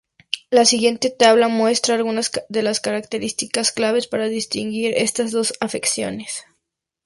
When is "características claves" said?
2.79-4.07